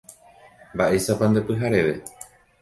Mba'éichapa 0.73 1.25
nde 1.27 1.41
pyhareve. 1.47 1.95